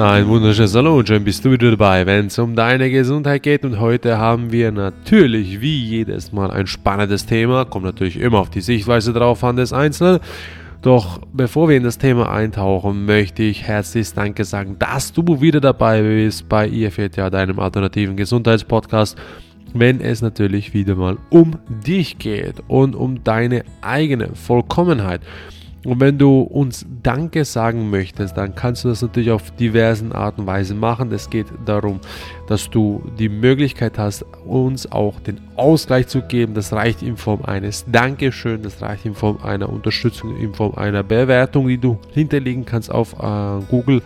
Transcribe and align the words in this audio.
Ein 0.00 0.28
wunderschönes 0.28 0.74
Hallo 0.74 1.04
schön 1.04 1.24
bist 1.24 1.44
du 1.44 1.50
wieder 1.50 1.72
dabei, 1.72 2.06
wenn 2.06 2.28
es 2.28 2.38
um 2.38 2.56
deine 2.56 2.90
Gesundheit 2.90 3.42
geht. 3.42 3.66
Und 3.66 3.80
heute 3.80 4.16
haben 4.16 4.50
wir 4.50 4.72
natürlich 4.72 5.60
wie 5.60 5.84
jedes 5.84 6.32
Mal 6.32 6.50
ein 6.50 6.66
spannendes 6.66 7.26
Thema. 7.26 7.66
Kommt 7.66 7.84
natürlich 7.84 8.18
immer 8.18 8.38
auf 8.38 8.48
die 8.48 8.62
Sichtweise 8.62 9.12
drauf 9.12 9.44
an 9.44 9.56
des 9.56 9.74
Einzelnen. 9.74 10.20
Doch 10.80 11.20
bevor 11.34 11.68
wir 11.68 11.76
in 11.76 11.82
das 11.82 11.98
Thema 11.98 12.32
eintauchen, 12.32 13.04
möchte 13.04 13.42
ich 13.42 13.64
herzlich 13.64 14.10
Danke 14.14 14.46
sagen, 14.46 14.76
dass 14.78 15.12
du 15.12 15.42
wieder 15.42 15.60
dabei 15.60 16.00
bist 16.00 16.48
bei 16.48 16.66
Ihr 16.66 16.90
fehlt 16.90 17.18
deinem 17.18 17.58
alternativen 17.58 18.16
Gesundheitspodcast. 18.16 19.18
Wenn 19.74 20.00
es 20.00 20.22
natürlich 20.22 20.72
wieder 20.72 20.94
mal 20.94 21.18
um 21.28 21.58
dich 21.86 22.16
geht 22.16 22.54
und 22.68 22.96
um 22.96 23.22
deine 23.22 23.64
eigene 23.82 24.30
Vollkommenheit. 24.34 25.20
Und 25.84 25.98
wenn 26.00 26.18
du 26.18 26.42
uns 26.42 26.84
Danke 27.02 27.44
sagen 27.46 27.88
möchtest, 27.88 28.36
dann 28.36 28.54
kannst 28.54 28.84
du 28.84 28.88
das 28.88 29.00
natürlich 29.00 29.30
auf 29.30 29.50
diversen 29.52 30.12
Arten 30.12 30.42
und 30.42 30.46
Weisen 30.46 30.78
machen. 30.78 31.10
Es 31.10 31.30
geht 31.30 31.46
darum, 31.64 32.00
dass 32.48 32.68
du 32.68 33.02
die 33.18 33.30
Möglichkeit 33.30 33.98
hast, 33.98 34.24
uns 34.46 34.90
auch 34.92 35.20
den 35.20 35.40
Ausgleich 35.56 36.06
zu 36.08 36.20
geben. 36.20 36.52
Das 36.52 36.72
reicht 36.72 37.02
in 37.02 37.16
Form 37.16 37.42
eines 37.42 37.86
Dankeschön, 37.90 38.62
das 38.62 38.82
reicht 38.82 39.06
in 39.06 39.14
Form 39.14 39.38
einer 39.42 39.70
Unterstützung, 39.70 40.36
in 40.36 40.52
Form 40.52 40.74
einer 40.74 41.02
Bewertung, 41.02 41.68
die 41.68 41.78
du 41.78 41.98
hinterlegen 42.12 42.66
kannst 42.66 42.90
auf 42.90 43.14
äh, 43.14 43.64
Google 43.70 44.02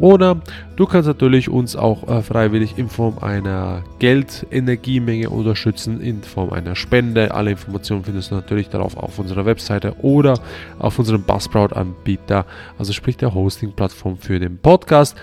oder 0.00 0.40
du 0.76 0.86
kannst 0.86 1.06
natürlich 1.06 1.50
uns 1.50 1.76
auch 1.76 2.08
äh, 2.08 2.22
freiwillig 2.22 2.78
in 2.78 2.88
Form 2.88 3.18
einer 3.18 3.84
Geld-Energiemenge 3.98 5.28
unterstützen, 5.28 6.00
in 6.00 6.22
Form 6.22 6.50
einer 6.52 6.74
Spende. 6.74 7.34
Alle 7.34 7.50
Informationen 7.50 8.04
findest 8.04 8.30
du 8.30 8.36
natürlich 8.36 8.70
darauf 8.70 8.96
auf 8.96 9.18
unserer 9.18 9.44
Webseite 9.44 9.94
oder 10.00 10.40
auf 10.78 10.98
unserem 10.98 11.22
Buzzsprout-Anbieter, 11.22 12.46
also 12.78 12.94
sprich 12.94 13.18
der 13.18 13.34
Hosting-Plattform 13.34 14.16
für 14.16 14.40
den 14.40 14.56
Podcast. 14.56 15.16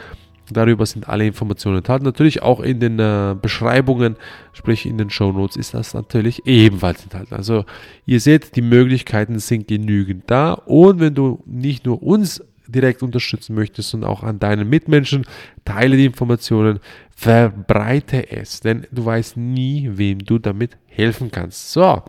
Darüber 0.49 0.85
sind 0.85 1.09
alle 1.09 1.25
Informationen 1.25 1.77
enthalten. 1.77 2.05
Natürlich 2.05 2.41
auch 2.41 2.61
in 2.61 2.79
den 2.79 2.99
äh, 2.99 3.35
Beschreibungen, 3.41 4.15
sprich 4.53 4.85
in 4.85 4.97
den 4.97 5.09
Show 5.09 5.31
Notes, 5.31 5.57
ist 5.57 5.73
das 5.73 5.93
natürlich 5.93 6.45
ebenfalls 6.45 7.03
enthalten. 7.03 7.33
Also 7.33 7.65
ihr 8.05 8.19
seht, 8.19 8.55
die 8.55 8.61
Möglichkeiten 8.61 9.39
sind 9.39 9.67
genügend 9.67 10.23
da. 10.27 10.53
Und 10.53 10.99
wenn 10.99 11.15
du 11.15 11.43
nicht 11.45 11.85
nur 11.85 12.01
uns 12.01 12.41
direkt 12.67 13.03
unterstützen 13.03 13.55
möchtest 13.55 13.93
und 13.93 14.03
auch 14.03 14.23
an 14.23 14.39
deinen 14.39 14.69
Mitmenschen, 14.69 15.25
teile 15.65 15.97
die 15.97 16.05
Informationen, 16.05 16.79
verbreite 17.15 18.31
es, 18.31 18.59
denn 18.59 18.85
du 18.91 19.05
weißt 19.05 19.37
nie, 19.37 19.89
wem 19.93 20.19
du 20.19 20.39
damit 20.39 20.77
helfen 20.85 21.31
kannst. 21.31 21.71
So, 21.71 22.03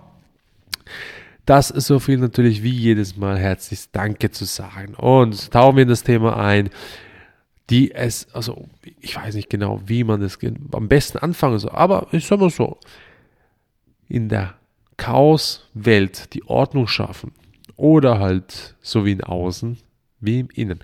das 1.46 1.70
ist 1.70 1.86
so 1.86 1.98
viel 1.98 2.18
natürlich 2.18 2.62
wie 2.62 2.70
jedes 2.70 3.16
Mal 3.16 3.38
herzlich 3.38 3.90
Danke 3.90 4.30
zu 4.30 4.44
sagen 4.44 4.94
und 4.94 5.50
tauchen 5.50 5.76
wir 5.76 5.82
in 5.84 5.88
das 5.88 6.02
Thema 6.02 6.36
ein, 6.36 6.68
die 7.70 7.92
es, 7.92 8.28
also 8.34 8.66
ich 9.00 9.16
weiß 9.16 9.34
nicht 9.34 9.50
genau, 9.50 9.80
wie 9.86 10.04
man 10.04 10.22
es 10.22 10.38
am 10.72 10.88
besten 10.88 11.18
anfangen 11.18 11.58
soll, 11.58 11.70
aber 11.72 12.08
ich 12.12 12.26
sag 12.26 12.40
mal 12.40 12.50
so, 12.50 12.78
in 14.08 14.28
der 14.28 14.54
Chaoswelt 14.96 16.34
die 16.34 16.44
Ordnung 16.44 16.86
schaffen 16.86 17.32
oder 17.76 18.18
halt 18.18 18.74
so 18.80 19.04
wie 19.04 19.12
in 19.12 19.22
Außen 19.22 19.78
wie 20.20 20.40
im 20.40 20.48
Innen. 20.54 20.80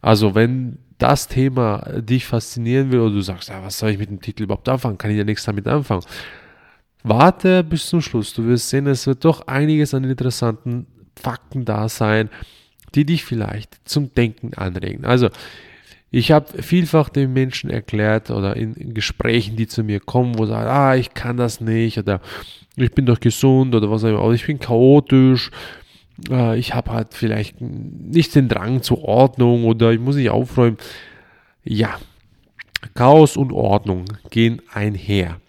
Also 0.00 0.34
wenn 0.34 0.78
das 0.98 1.28
Thema 1.28 1.78
dich 2.00 2.26
faszinieren 2.26 2.92
will 2.92 3.00
oder 3.00 3.14
du 3.14 3.20
sagst, 3.22 3.48
ja, 3.48 3.62
was 3.62 3.78
soll 3.78 3.90
ich 3.90 3.98
mit 3.98 4.10
dem 4.10 4.20
Titel 4.20 4.44
überhaupt 4.44 4.68
anfangen, 4.68 4.98
kann 4.98 5.10
ich 5.10 5.16
ja 5.16 5.24
nichts 5.24 5.44
damit 5.44 5.66
anfangen. 5.66 6.04
Warte 7.02 7.64
bis 7.64 7.86
zum 7.86 8.00
Schluss. 8.00 8.32
Du 8.34 8.46
wirst 8.46 8.68
sehen, 8.68 8.86
es 8.86 9.06
wird 9.06 9.24
doch 9.24 9.46
einiges 9.48 9.94
an 9.94 10.04
interessanten 10.04 10.86
Fakten 11.16 11.64
da 11.64 11.88
sein, 11.88 12.30
die 12.94 13.04
dich 13.04 13.24
vielleicht 13.24 13.80
zum 13.88 14.14
Denken 14.14 14.54
anregen. 14.54 15.04
Also, 15.04 15.28
ich 16.14 16.30
habe 16.30 16.62
vielfach 16.62 17.08
den 17.08 17.32
Menschen 17.32 17.70
erklärt 17.70 18.30
oder 18.30 18.54
in, 18.54 18.92
Gesprächen, 18.92 19.56
die 19.56 19.66
zu 19.66 19.82
mir 19.82 19.98
kommen, 19.98 20.38
wo 20.38 20.44
sie 20.44 20.52
sagen, 20.52 20.68
ah, 20.68 20.94
ich 20.94 21.14
kann 21.14 21.38
das 21.38 21.60
nicht 21.60 21.98
oder 21.98 22.20
ich 22.76 22.92
bin 22.92 23.06
doch 23.06 23.18
gesund 23.18 23.74
oder 23.74 23.90
was 23.90 24.04
auch 24.04 24.08
immer, 24.08 24.32
ich 24.32 24.46
bin 24.46 24.60
chaotisch, 24.60 25.50
äh, 26.30 26.58
ich 26.58 26.74
habe 26.74 26.92
halt 26.92 27.08
vielleicht 27.14 27.60
nicht 27.60 28.34
den 28.34 28.48
Drang 28.48 28.82
zur 28.82 29.02
Ordnung 29.04 29.64
oder 29.64 29.92
ich 29.92 30.00
muss 30.00 30.16
nicht 30.16 30.30
aufräumen. 30.30 30.78
Ja, 31.64 31.98
Chaos 32.94 33.36
und 33.36 33.52
Ordnung 33.52 34.04
gehen 34.30 34.60
einher. 34.72 35.40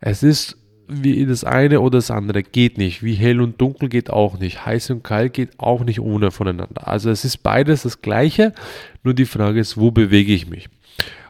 Es 0.00 0.22
ist 0.22 0.58
wie 0.88 1.26
das 1.26 1.44
eine 1.44 1.80
oder 1.80 1.98
das 1.98 2.10
andere 2.10 2.42
geht 2.42 2.78
nicht. 2.78 3.02
Wie 3.02 3.14
hell 3.14 3.40
und 3.40 3.60
dunkel 3.60 3.88
geht 3.88 4.10
auch 4.10 4.38
nicht. 4.38 4.64
Heiß 4.64 4.90
und 4.90 5.02
kalt 5.02 5.32
geht 5.32 5.58
auch 5.58 5.84
nicht 5.84 6.00
ohne 6.00 6.30
voneinander. 6.30 6.86
Also 6.86 7.10
es 7.10 7.24
ist 7.24 7.38
beides 7.38 7.82
das 7.82 8.02
gleiche. 8.02 8.52
Nur 9.02 9.14
die 9.14 9.26
Frage 9.26 9.60
ist, 9.60 9.76
wo 9.76 9.90
bewege 9.90 10.32
ich 10.32 10.48
mich? 10.48 10.68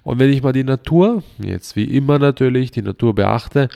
Und 0.02 0.18
wenn 0.18 0.30
ich 0.30 0.42
mal 0.42 0.52
die 0.52 0.64
Natur, 0.64 1.22
jetzt 1.38 1.74
wie 1.74 1.84
immer 1.84 2.18
natürlich, 2.18 2.70
die 2.70 2.82
Natur 2.82 3.14
beachte, 3.14 3.68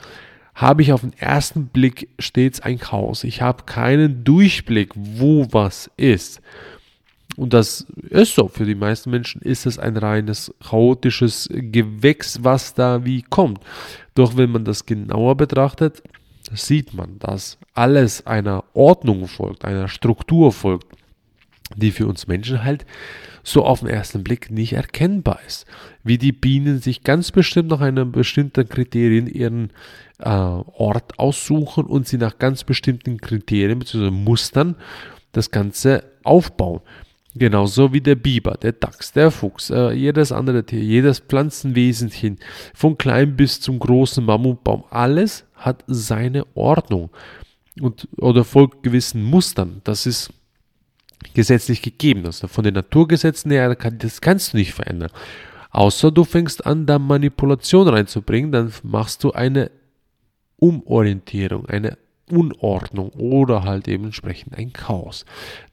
habe 0.55 0.81
ich 0.81 0.93
auf 0.93 1.01
den 1.01 1.13
ersten 1.17 1.67
Blick 1.67 2.09
stets 2.19 2.59
ein 2.59 2.79
Chaos. 2.79 3.23
Ich 3.23 3.41
habe 3.41 3.63
keinen 3.63 4.23
Durchblick, 4.23 4.91
wo 4.95 5.47
was 5.51 5.89
ist. 5.97 6.41
Und 7.37 7.53
das 7.53 7.87
ist 8.09 8.35
so. 8.35 8.47
Für 8.47 8.65
die 8.65 8.75
meisten 8.75 9.09
Menschen 9.09 9.41
ist 9.41 9.65
es 9.65 9.79
ein 9.79 9.97
reines 9.97 10.53
chaotisches 10.63 11.47
Gewächs, 11.51 12.43
was 12.43 12.73
da 12.73 13.05
wie 13.05 13.21
kommt. 13.21 13.61
Doch 14.15 14.35
wenn 14.35 14.51
man 14.51 14.65
das 14.65 14.85
genauer 14.85 15.35
betrachtet, 15.35 16.03
sieht 16.53 16.93
man, 16.93 17.17
dass 17.19 17.57
alles 17.73 18.27
einer 18.27 18.63
Ordnung 18.73 19.27
folgt, 19.27 19.63
einer 19.63 19.87
Struktur 19.87 20.51
folgt, 20.51 20.87
die 21.75 21.91
für 21.91 22.07
uns 22.07 22.27
Menschen 22.27 22.63
halt 22.63 22.85
so 23.43 23.65
auf 23.65 23.79
den 23.79 23.89
ersten 23.89 24.23
Blick 24.23 24.51
nicht 24.51 24.73
erkennbar 24.73 25.39
ist. 25.47 25.65
Wie 26.03 26.17
die 26.17 26.31
Bienen 26.31 26.79
sich 26.79 27.03
ganz 27.03 27.31
bestimmt 27.31 27.69
nach 27.69 27.81
einem 27.81 28.11
bestimmten 28.11 28.67
Kriterien 28.69 29.27
ihren 29.27 29.71
äh, 30.19 30.29
Ort 30.29 31.17
aussuchen 31.19 31.85
und 31.85 32.07
sie 32.07 32.17
nach 32.17 32.37
ganz 32.37 32.63
bestimmten 32.63 33.19
Kriterien 33.19 33.79
bzw. 33.79 34.11
Mustern 34.11 34.75
das 35.31 35.51
Ganze 35.51 36.03
aufbauen. 36.23 36.81
Genauso 37.33 37.93
wie 37.93 38.01
der 38.01 38.15
Biber, 38.15 38.57
der 38.61 38.73
Dachs, 38.73 39.13
der 39.13 39.31
Fuchs, 39.31 39.69
äh, 39.69 39.91
jedes 39.91 40.33
andere 40.33 40.65
Tier, 40.65 40.81
jedes 40.81 41.19
Pflanzenwesenchen, 41.19 42.39
von 42.73 42.97
klein 42.97 43.37
bis 43.37 43.61
zum 43.61 43.79
großen 43.79 44.25
Mammutbaum, 44.25 44.83
alles 44.89 45.45
hat 45.55 45.83
seine 45.87 46.45
Ordnung 46.55 47.09
und, 47.79 48.09
oder 48.17 48.43
folgt 48.43 48.83
gewissen 48.83 49.23
Mustern. 49.23 49.79
Das 49.85 50.05
ist 50.05 50.33
gesetzlich 51.33 51.81
gegeben. 51.81 52.25
Also 52.25 52.47
von 52.47 52.63
den 52.63 52.73
Naturgesetzen 52.73 53.51
her, 53.51 53.75
das 53.75 54.21
kannst 54.21 54.53
du 54.53 54.57
nicht 54.57 54.73
verändern. 54.73 55.11
Außer 55.71 56.11
du 56.11 56.23
fängst 56.23 56.65
an, 56.65 56.85
da 56.85 56.99
Manipulation 56.99 57.87
reinzubringen, 57.87 58.51
dann 58.51 58.73
machst 58.83 59.23
du 59.23 59.31
eine 59.31 59.71
Umorientierung, 60.57 61.65
eine 61.67 61.97
Unordnung 62.29 63.09
oder 63.11 63.63
halt 63.63 63.87
eben 63.87 64.05
entsprechend 64.05 64.57
ein 64.57 64.73
Chaos. 64.73 65.25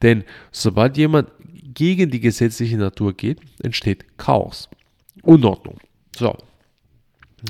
Denn 0.02 0.24
sobald 0.52 0.96
jemand 0.96 1.30
gegen 1.74 2.10
die 2.10 2.20
gesetzliche 2.20 2.76
Natur 2.76 3.12
geht, 3.12 3.40
entsteht 3.62 4.18
Chaos, 4.18 4.68
Unordnung. 5.22 5.78
So, 6.16 6.36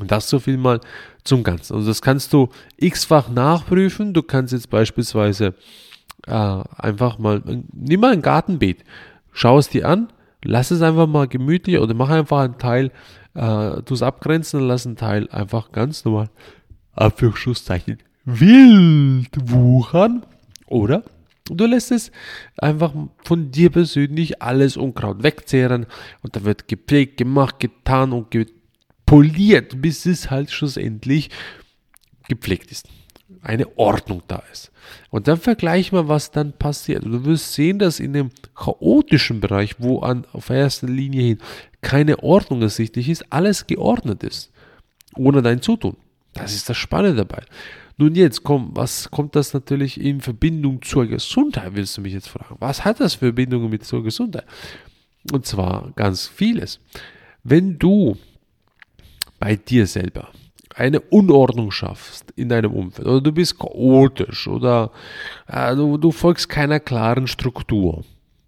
das 0.06 0.28
so 0.28 0.38
viel 0.38 0.56
mal 0.56 0.80
zum 1.24 1.42
Ganzen. 1.42 1.76
Also 1.76 1.88
das 1.88 2.02
kannst 2.02 2.32
du 2.32 2.48
x-fach 2.76 3.28
nachprüfen. 3.28 4.12
Du 4.12 4.22
kannst 4.22 4.52
jetzt 4.52 4.70
beispielsweise 4.70 5.54
äh, 6.26 6.32
einfach 6.76 7.18
mal, 7.18 7.42
nimm 7.72 8.00
mal 8.00 8.12
ein 8.12 8.22
Gartenbeet, 8.22 8.84
schau 9.32 9.58
es 9.58 9.68
dir 9.68 9.88
an, 9.88 10.08
lass 10.42 10.70
es 10.70 10.82
einfach 10.82 11.06
mal 11.06 11.28
gemütlich 11.28 11.78
oder 11.78 11.94
mach 11.94 12.10
einfach 12.10 12.40
einen 12.40 12.58
Teil, 12.58 12.90
äh, 13.34 13.82
tu 13.82 13.94
es 13.94 14.02
abgrenzen 14.02 14.60
und 14.60 14.68
lass 14.68 14.86
einen 14.86 14.96
Teil 14.96 15.28
einfach 15.30 15.72
ganz 15.72 16.04
normal, 16.04 16.30
Abführungszeichen, 16.94 17.98
wild 18.24 19.30
wuchern 19.50 20.24
oder? 20.66 21.02
Du 21.50 21.64
lässt 21.64 21.92
es 21.92 22.12
einfach 22.58 22.92
von 23.24 23.50
dir 23.50 23.70
persönlich 23.70 24.42
alles 24.42 24.76
Unkraut 24.76 25.22
wegzehren 25.22 25.86
und 26.22 26.36
da 26.36 26.44
wird 26.44 26.68
gepflegt, 26.68 27.16
gemacht, 27.16 27.58
getan 27.58 28.12
und 28.12 28.36
poliert, 29.06 29.80
bis 29.80 30.04
es 30.04 30.30
halt 30.30 30.50
schlussendlich 30.50 31.30
gepflegt 32.28 32.70
ist 32.70 32.88
eine 33.42 33.78
Ordnung 33.78 34.22
da 34.28 34.42
ist. 34.52 34.70
Und 35.10 35.28
dann 35.28 35.38
vergleich 35.38 35.92
mal, 35.92 36.08
was 36.08 36.30
dann 36.30 36.52
passiert. 36.52 37.04
du 37.04 37.24
wirst 37.24 37.54
sehen, 37.54 37.78
dass 37.78 38.00
in 38.00 38.12
dem 38.12 38.30
chaotischen 38.54 39.40
Bereich, 39.40 39.76
wo 39.78 40.00
an 40.00 40.26
auf 40.32 40.50
erster 40.50 40.86
Linie 40.86 41.22
hin 41.22 41.38
keine 41.80 42.22
Ordnung 42.22 42.62
ersichtlich 42.62 43.08
ist, 43.08 43.24
alles 43.30 43.66
geordnet 43.66 44.22
ist. 44.22 44.50
Ohne 45.16 45.42
dein 45.42 45.62
Zutun. 45.62 45.96
Das 46.34 46.54
ist 46.54 46.68
das 46.68 46.76
Spannende 46.76 47.24
dabei. 47.24 47.42
Nun 47.96 48.14
jetzt, 48.14 48.44
komm, 48.44 48.70
was 48.74 49.10
kommt 49.10 49.34
das 49.34 49.52
natürlich 49.52 50.00
in 50.00 50.20
Verbindung 50.20 50.82
zur 50.82 51.06
Gesundheit, 51.06 51.74
willst 51.74 51.96
du 51.96 52.00
mich 52.00 52.12
jetzt 52.12 52.28
fragen. 52.28 52.56
Was 52.60 52.84
hat 52.84 53.00
das 53.00 53.14
für 53.14 53.26
Verbindungen 53.26 53.70
mit 53.70 53.84
zur 53.84 54.04
Gesundheit? 54.04 54.46
Und 55.32 55.46
zwar 55.46 55.90
ganz 55.96 56.28
vieles. 56.28 56.78
Wenn 57.42 57.78
du 57.78 58.16
bei 59.40 59.56
dir 59.56 59.86
selber 59.86 60.28
eine 60.78 61.00
Unordnung 61.00 61.70
schaffst 61.70 62.32
in 62.36 62.48
deinem 62.48 62.72
Umfeld 62.72 63.06
oder 63.06 63.20
du 63.20 63.32
bist 63.32 63.58
chaotisch 63.58 64.46
oder 64.48 64.92
äh, 65.46 65.74
du, 65.74 65.98
du 65.98 66.12
folgst 66.12 66.48
keiner 66.48 66.80
klaren 66.80 67.26
Struktur, 67.26 68.04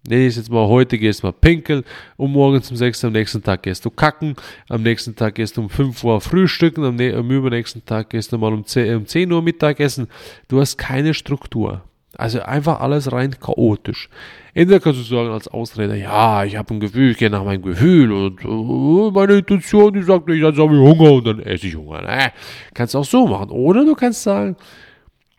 Nee, 0.07 0.25
ist 0.25 0.37
jetzt 0.37 0.49
mal 0.49 0.67
heute 0.67 0.97
gehst 0.97 1.21
du 1.21 1.27
mal 1.27 1.31
pinkeln 1.31 1.83
und 2.17 2.31
morgen 2.31 2.63
zum 2.63 2.75
6 2.75 3.05
am 3.05 3.13
nächsten 3.13 3.43
Tag 3.43 3.61
gehst 3.61 3.85
du 3.85 3.91
kacken, 3.91 4.35
am 4.67 4.81
nächsten 4.81 5.15
Tag 5.15 5.35
gehst 5.35 5.57
du 5.57 5.61
um 5.61 5.69
5 5.69 6.03
Uhr 6.03 6.19
frühstücken, 6.21 6.83
am, 6.83 6.99
am 6.99 7.29
übernächsten 7.29 7.85
Tag 7.85 8.09
gehst 8.09 8.31
du 8.31 8.39
mal 8.39 8.51
um 8.51 8.65
10, 8.65 8.95
um 8.95 9.05
10 9.05 9.31
Uhr 9.31 9.43
Mittagessen. 9.43 10.07
Du 10.47 10.59
hast 10.59 10.77
keine 10.77 11.13
Struktur. 11.13 11.83
Also 12.17 12.41
einfach 12.41 12.81
alles 12.81 13.11
rein 13.11 13.35
chaotisch. 13.39 14.09
Entweder 14.53 14.81
kannst 14.81 14.99
du 14.99 15.03
sagen 15.03 15.29
als 15.29 15.47
Ausrede, 15.47 15.95
ja, 15.95 16.43
ich 16.43 16.57
habe 16.57 16.73
ein 16.73 16.79
Gefühl, 16.81 17.11
ich 17.11 17.17
gehe 17.17 17.29
nach 17.29 17.45
meinem 17.45 17.61
Gefühl 17.61 18.11
und 18.11 18.43
uh, 18.43 19.11
meine 19.11 19.37
Intuition, 19.37 19.93
die 19.93 20.03
sagt, 20.03 20.29
ich 20.29 20.43
habe 20.43 20.57
Hunger 20.59 21.11
und 21.11 21.25
dann 21.25 21.39
esse 21.39 21.67
ich 21.67 21.75
Hunger. 21.75 22.01
Nee, 22.01 22.31
kannst 22.73 22.93
du 22.93 22.99
auch 22.99 23.05
so 23.05 23.27
machen. 23.27 23.49
Oder 23.49 23.85
du 23.85 23.95
kannst 23.95 24.23
sagen, 24.23 24.57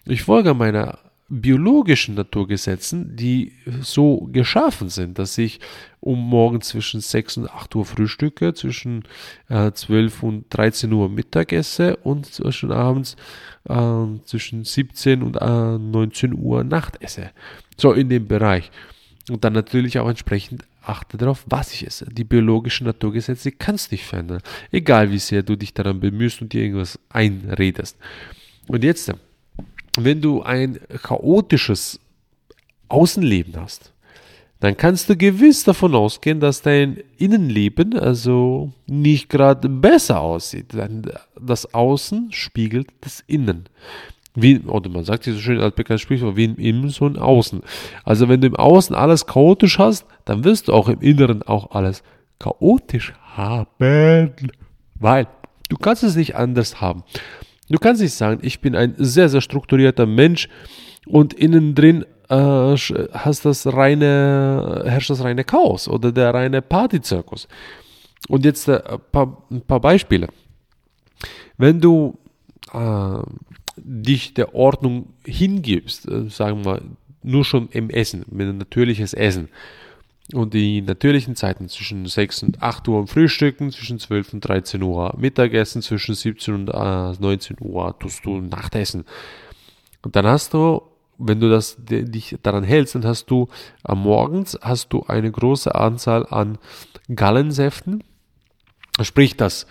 ich 0.06 0.22
folge 0.22 0.54
meiner 0.54 0.98
biologischen 1.40 2.14
Naturgesetzen, 2.14 3.16
die 3.16 3.52
so 3.80 4.28
geschaffen 4.30 4.90
sind, 4.90 5.18
dass 5.18 5.38
ich 5.38 5.60
um 6.00 6.18
morgen 6.18 6.60
zwischen 6.60 7.00
6 7.00 7.38
und 7.38 7.50
8 7.50 7.74
Uhr 7.74 7.86
frühstücke, 7.86 8.52
zwischen 8.52 9.04
äh, 9.48 9.72
12 9.72 10.22
und 10.22 10.44
13 10.50 10.92
Uhr 10.92 11.08
Mittag 11.08 11.52
esse 11.52 11.96
und 11.96 12.26
zwischen 12.26 12.70
abends 12.70 13.16
äh, 13.66 14.04
zwischen 14.24 14.64
17 14.64 15.22
und 15.22 15.36
äh, 15.36 15.78
19 15.78 16.34
Uhr 16.34 16.64
Nacht 16.64 17.00
esse. 17.00 17.30
So 17.78 17.92
in 17.92 18.10
dem 18.10 18.28
Bereich. 18.28 18.70
Und 19.30 19.44
dann 19.44 19.54
natürlich 19.54 19.98
auch 19.98 20.08
entsprechend 20.08 20.64
achte 20.82 21.16
darauf, 21.16 21.46
was 21.48 21.72
ich 21.72 21.86
esse. 21.86 22.06
Die 22.12 22.24
biologischen 22.24 22.86
Naturgesetze 22.86 23.52
kannst 23.52 23.90
du 23.90 23.94
nicht 23.94 24.04
verändern. 24.04 24.42
Egal 24.70 25.10
wie 25.10 25.18
sehr 25.18 25.42
du 25.42 25.56
dich 25.56 25.72
daran 25.72 26.00
bemühst 26.00 26.42
und 26.42 26.52
dir 26.52 26.62
irgendwas 26.62 26.98
einredest. 27.08 27.96
Und 28.66 28.84
jetzt 28.84 29.10
wenn 29.98 30.20
du 30.20 30.42
ein 30.42 30.78
chaotisches 31.02 32.00
Außenleben 32.88 33.56
hast, 33.60 33.92
dann 34.60 34.76
kannst 34.76 35.08
du 35.08 35.16
gewiss 35.16 35.64
davon 35.64 35.94
ausgehen, 35.94 36.38
dass 36.38 36.62
dein 36.62 37.02
Innenleben 37.18 37.98
also 37.98 38.72
nicht 38.86 39.28
gerade 39.28 39.68
besser 39.68 40.20
aussieht. 40.20 40.66
Das 41.40 41.74
Außen 41.74 42.30
spiegelt 42.30 42.90
das 43.00 43.24
Innen. 43.26 43.68
Wie, 44.34 44.60
oder 44.60 44.88
man 44.88 45.04
sagt 45.04 45.24
hier 45.24 45.34
so 45.34 45.40
schön 45.40 45.60
als 45.60 45.74
bekanntes 45.74 46.02
Sprichwort, 46.02 46.36
wie 46.36 46.44
im 46.44 46.56
Innen 46.56 46.88
so 46.90 47.06
im 47.06 47.18
Außen. 47.18 47.60
Also 48.04 48.28
wenn 48.28 48.40
du 48.40 48.46
im 48.46 48.56
Außen 48.56 48.94
alles 48.94 49.26
chaotisch 49.26 49.78
hast, 49.78 50.06
dann 50.24 50.44
wirst 50.44 50.68
du 50.68 50.72
auch 50.72 50.88
im 50.88 51.00
Inneren 51.00 51.42
auch 51.42 51.72
alles 51.72 52.02
chaotisch 52.38 53.12
haben. 53.34 53.68
Weil 54.94 55.26
du 55.68 55.76
kannst 55.76 56.04
es 56.04 56.14
nicht 56.14 56.36
anders 56.36 56.80
haben. 56.80 57.02
Du 57.72 57.78
kannst 57.78 58.02
nicht 58.02 58.12
sagen, 58.12 58.40
ich 58.42 58.60
bin 58.60 58.76
ein 58.76 58.94
sehr, 58.98 59.30
sehr 59.30 59.40
strukturierter 59.40 60.04
Mensch 60.04 60.48
und 61.06 61.32
innen 61.32 61.74
drin 61.74 62.04
äh, 62.28 62.34
hast 62.34 63.44
das 63.46 63.66
reine, 63.66 64.82
herrscht 64.84 65.08
das 65.08 65.24
reine 65.24 65.42
Chaos 65.42 65.88
oder 65.88 66.12
der 66.12 66.34
reine 66.34 66.60
Partyzirkus. 66.60 67.48
Und 68.28 68.44
jetzt 68.44 68.68
äh, 68.68 68.82
ein, 68.86 68.98
paar, 69.10 69.42
ein 69.50 69.62
paar 69.62 69.80
Beispiele. 69.80 70.28
Wenn 71.56 71.80
du 71.80 72.18
äh, 72.74 73.22
dich 73.76 74.34
der 74.34 74.54
Ordnung 74.54 75.14
hingibst, 75.24 76.06
äh, 76.08 76.28
sagen 76.28 76.66
wir 76.66 76.82
nur 77.22 77.44
schon 77.44 77.70
im 77.70 77.88
Essen, 77.88 78.26
mit 78.30 78.54
natürliches 78.54 79.14
Essen, 79.14 79.48
und 80.32 80.54
die 80.54 80.82
natürlichen 80.82 81.36
Zeiten 81.36 81.68
zwischen 81.68 82.06
6 82.06 82.42
und 82.44 82.62
8 82.62 82.88
Uhr 82.88 83.06
Frühstücken, 83.06 83.70
zwischen 83.70 83.98
12 83.98 84.34
und 84.34 84.40
13 84.40 84.82
Uhr 84.82 85.14
Mittagessen, 85.18 85.82
zwischen 85.82 86.14
17 86.14 86.54
und 86.54 86.68
äh, 86.68 87.20
19 87.20 87.56
Uhr 87.60 87.98
tust 87.98 88.24
du 88.24 88.40
Nachtessen. 88.40 89.04
Und 90.02 90.16
dann 90.16 90.26
hast 90.26 90.54
du, 90.54 90.82
wenn 91.18 91.40
du 91.40 91.50
das, 91.50 91.76
dich 91.78 92.36
daran 92.42 92.64
hältst, 92.64 92.94
dann 92.94 93.04
hast 93.04 93.26
du 93.26 93.48
am 93.82 94.02
Morgens 94.02 94.58
hast 94.62 94.92
du 94.92 95.04
eine 95.06 95.30
große 95.30 95.74
Anzahl 95.74 96.26
an 96.26 96.58
Gallensäften. 97.14 98.02
Sprich, 99.00 99.36
das, 99.36 99.66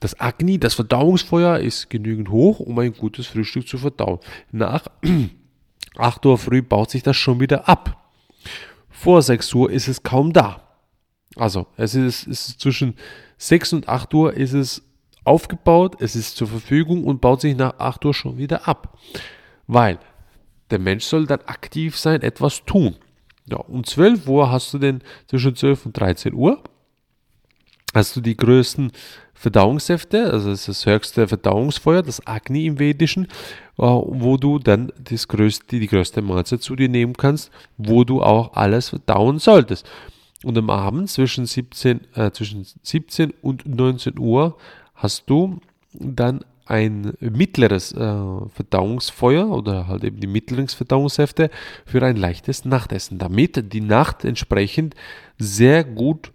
das 0.00 0.18
Agni, 0.20 0.58
das 0.58 0.74
Verdauungsfeuer 0.74 1.58
ist 1.58 1.90
genügend 1.90 2.30
hoch, 2.30 2.60
um 2.60 2.78
ein 2.78 2.92
gutes 2.92 3.26
Frühstück 3.26 3.68
zu 3.68 3.78
verdauen. 3.78 4.20
Nach 4.52 4.86
8 5.98 6.26
Uhr 6.26 6.38
früh 6.38 6.62
baut 6.62 6.90
sich 6.90 7.02
das 7.02 7.16
schon 7.16 7.40
wieder 7.40 7.68
ab 7.68 8.03
vor 8.94 9.20
6 9.20 9.52
Uhr 9.54 9.70
ist 9.70 9.88
es 9.88 10.02
kaum 10.02 10.32
da. 10.32 10.62
Also 11.36 11.66
es 11.76 11.94
ist, 11.94 12.26
es 12.28 12.48
ist 12.48 12.60
zwischen 12.60 12.94
6 13.38 13.74
und 13.74 13.88
8 13.88 14.14
Uhr 14.14 14.34
ist 14.34 14.52
es 14.52 14.82
aufgebaut, 15.24 15.96
es 16.00 16.14
ist 16.14 16.36
zur 16.36 16.46
Verfügung 16.48 17.04
und 17.04 17.20
baut 17.20 17.40
sich 17.40 17.56
nach 17.56 17.78
8 17.78 18.04
Uhr 18.04 18.14
schon 18.14 18.38
wieder 18.38 18.68
ab. 18.68 18.96
Weil 19.66 19.98
der 20.70 20.78
Mensch 20.78 21.04
soll 21.04 21.26
dann 21.26 21.40
aktiv 21.40 21.98
sein, 21.98 22.22
etwas 22.22 22.64
tun. 22.64 22.96
Ja, 23.46 23.56
um 23.56 23.84
12 23.84 24.28
Uhr 24.28 24.50
hast 24.50 24.72
du 24.72 24.78
denn 24.78 25.02
zwischen 25.26 25.56
12 25.56 25.86
und 25.86 25.98
13 25.98 26.32
Uhr 26.32 26.62
hast 27.92 28.14
du 28.16 28.20
die 28.20 28.36
größten 28.36 28.92
Verdauungssäfte, 29.34 30.30
also 30.30 30.50
das, 30.50 30.66
das 30.66 30.86
höchste 30.86 31.28
Verdauungsfeuer, 31.28 32.02
das 32.02 32.26
Agni 32.26 32.66
im 32.66 32.78
Vedischen, 32.78 33.24
äh, 33.78 33.82
wo 33.82 34.36
du 34.36 34.58
dann 34.58 34.92
das 34.98 35.28
größte, 35.28 35.78
die 35.78 35.86
größte 35.86 36.22
Mahlzeit 36.22 36.62
zu 36.62 36.76
dir 36.76 36.88
nehmen 36.88 37.14
kannst, 37.14 37.50
wo 37.76 38.04
du 38.04 38.22
auch 38.22 38.54
alles 38.54 38.90
verdauen 38.90 39.38
solltest. 39.38 39.86
Und 40.44 40.58
am 40.58 40.70
Abend 40.70 41.10
zwischen 41.10 41.46
17, 41.46 42.00
äh, 42.14 42.30
zwischen 42.30 42.66
17 42.82 43.32
und 43.42 43.66
19 43.66 44.18
Uhr 44.18 44.56
hast 44.94 45.24
du 45.28 45.60
dann 45.92 46.44
ein 46.66 47.12
mittleres 47.20 47.92
äh, 47.92 47.96
Verdauungsfeuer 48.54 49.50
oder 49.50 49.86
halt 49.88 50.04
eben 50.04 50.20
die 50.20 50.26
mittleren 50.26 50.68
Verdauungssäfte 50.68 51.50
für 51.84 52.02
ein 52.02 52.16
leichtes 52.16 52.64
Nachtessen, 52.64 53.18
damit 53.18 53.72
die 53.72 53.80
Nacht 53.80 54.24
entsprechend 54.24 54.94
sehr 55.38 55.84
gut 55.84 56.32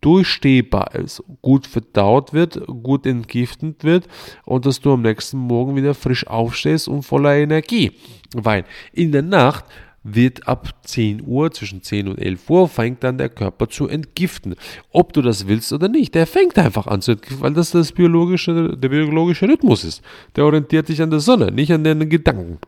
durchstehbar 0.00 0.94
ist, 0.94 1.22
gut 1.42 1.66
verdaut 1.66 2.32
wird, 2.32 2.64
gut 2.66 3.06
entgiftet 3.06 3.84
wird 3.84 4.08
und 4.44 4.66
dass 4.66 4.80
du 4.80 4.92
am 4.92 5.02
nächsten 5.02 5.38
Morgen 5.38 5.76
wieder 5.76 5.94
frisch 5.94 6.26
aufstehst 6.26 6.88
und 6.88 7.02
voller 7.02 7.36
Energie. 7.36 7.92
Weil 8.34 8.64
in 8.92 9.12
der 9.12 9.22
Nacht 9.22 9.64
wird 10.04 10.46
ab 10.46 10.74
10 10.84 11.22
Uhr, 11.26 11.50
zwischen 11.50 11.82
10 11.82 12.08
und 12.08 12.18
11 12.18 12.48
Uhr, 12.48 12.68
fängt 12.68 13.02
dann 13.04 13.18
der 13.18 13.28
Körper 13.28 13.68
zu 13.68 13.88
entgiften. 13.88 14.54
Ob 14.92 15.12
du 15.12 15.22
das 15.22 15.48
willst 15.48 15.72
oder 15.72 15.88
nicht, 15.88 16.14
der 16.14 16.26
fängt 16.26 16.58
einfach 16.58 16.86
an 16.86 17.02
zu 17.02 17.12
entgiften, 17.12 17.40
weil 17.40 17.52
das, 17.52 17.72
das 17.72 17.92
biologische, 17.92 18.76
der 18.76 18.88
biologische 18.88 19.48
Rhythmus 19.48 19.84
ist. 19.84 20.02
Der 20.36 20.44
orientiert 20.44 20.86
sich 20.86 21.02
an 21.02 21.10
der 21.10 21.20
Sonne, 21.20 21.50
nicht 21.50 21.72
an 21.72 21.84
den 21.84 22.08
Gedanken. 22.08 22.58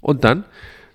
Und 0.00 0.24
dann 0.24 0.44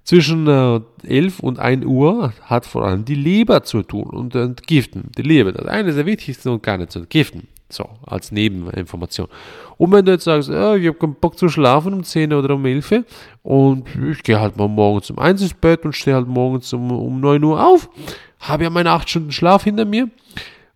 zwischen 0.04 0.48
äh, 0.48 0.82
11 1.04 1.40
und 1.40 1.60
1 1.60 1.86
Uhr 1.86 2.34
hat 2.42 2.66
vor 2.66 2.86
allem 2.86 3.06
die 3.06 3.16
Leber 3.16 3.64
zu 3.64 3.84
tun 3.84 4.10
und 4.10 4.36
entgiften. 4.36 5.12
Die 5.18 5.22
Leber, 5.22 5.52
das 5.52 5.66
ist 5.66 5.70
eines 5.70 5.96
der 5.96 6.06
wichtigsten 6.06 6.50
Organe 6.50 6.88
zu 6.88 7.00
entgiften. 7.00 7.48
So, 7.72 7.88
als 8.06 8.32
Nebeninformation. 8.32 9.28
Und 9.78 9.92
wenn 9.92 10.04
du 10.04 10.14
jetzt 10.14 10.24
sagst, 10.24 10.50
ja, 10.50 10.76
ich 10.76 10.88
habe 10.88 10.98
keinen 10.98 11.14
Bock 11.14 11.38
zu 11.38 11.50
schlafen 11.50 11.94
um 11.94 12.04
10 12.04 12.34
oder 12.34 12.56
um 12.56 12.66
11 12.66 13.04
und 13.44 13.84
ich 14.12 14.24
gehe 14.24 14.40
halt 14.40 14.58
mal 14.58 14.68
morgens 14.68 15.12
um 15.12 15.20
1 15.20 15.42
ins 15.44 15.54
Bett 15.54 15.86
und 15.86 15.96
stehe 15.96 16.16
halt 16.16 16.28
morgens 16.28 16.74
um, 16.74 16.92
um 16.92 17.20
9 17.20 17.44
Uhr 17.44 17.64
auf, 17.64 17.88
habe 18.40 18.64
ja 18.64 18.72
meine 18.72 18.90
8 18.90 19.08
Stunden 19.08 19.32
Schlaf 19.32 19.66
hinter 19.66 19.86
mir. 19.86 20.10